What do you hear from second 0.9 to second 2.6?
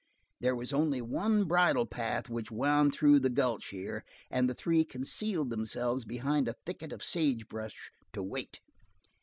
one bridle path which